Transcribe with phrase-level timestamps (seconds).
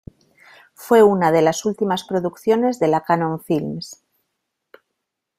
[0.73, 4.01] Fue una de las últimas producciones de la Cannon Films.